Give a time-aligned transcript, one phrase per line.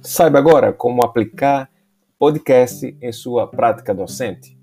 [0.00, 1.68] Saiba agora como aplicar
[2.18, 4.56] podcast em sua prática docente.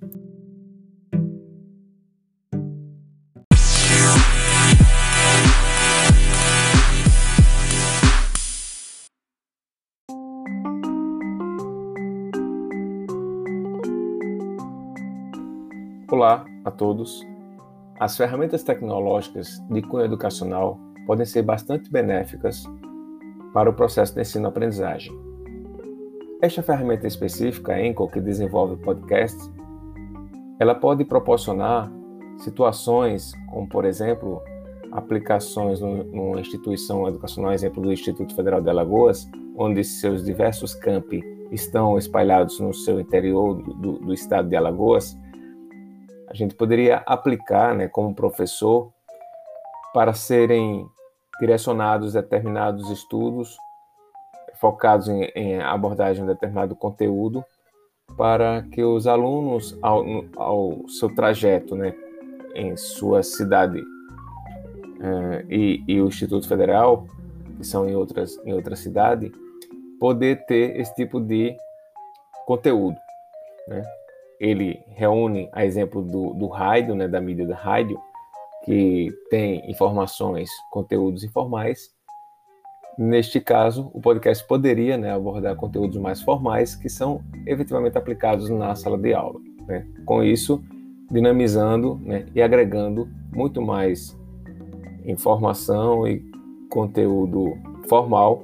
[16.09, 17.21] Olá a todos.
[17.99, 22.63] As ferramentas tecnológicas de cunho educacional podem ser bastante benéficas
[23.53, 25.24] para o processo de ensino-aprendizagem.
[26.41, 29.49] Esta ferramenta específica, a Enco, que desenvolve podcasts,
[30.59, 31.91] ela pode proporcionar
[32.37, 34.41] situações como, por exemplo,
[34.91, 41.97] aplicações numa instituição educacional, exemplo do Instituto Federal de Alagoas, onde seus diversos campi estão
[41.97, 45.17] espalhados no seu interior do, do estado de Alagoas,
[46.29, 48.91] a gente poderia aplicar, né, como professor,
[49.93, 50.85] para serem
[51.39, 53.57] direcionados determinados estudos
[54.59, 57.43] focados em, em abordagem de determinado conteúdo
[58.17, 60.05] para que os alunos, ao,
[60.37, 61.93] ao seu trajeto né,
[62.53, 67.07] em sua cidade uh, e, e, o Instituto Federal,
[67.57, 69.31] que são em outras, em outra cidade,
[69.99, 71.55] poder ter esse tipo de
[72.45, 72.97] conteúdo.
[73.67, 73.83] Né?
[74.39, 77.99] ele reúne, a exemplo do, do rádio, né, da mídia da rádio,
[78.63, 81.93] que tem informações, conteúdos informais.
[82.97, 88.73] Neste caso, o podcast poderia né, abordar conteúdos mais formais que são efetivamente aplicados na
[88.75, 89.39] sala de aula.
[89.67, 89.85] Né?
[90.05, 90.63] Com isso,
[91.11, 94.17] dinamizando né, e agregando muito mais
[95.05, 96.23] informação e
[96.69, 98.41] conteúdo formal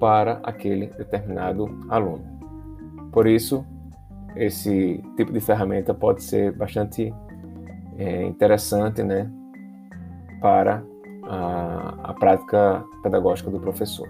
[0.00, 2.24] para aquele determinado aluno.
[3.12, 3.64] Por isso,
[4.36, 7.12] esse tipo de ferramenta pode ser bastante
[7.96, 9.30] é, interessante né,
[10.40, 10.82] para
[11.28, 14.08] a, a prática pedagógica do professor.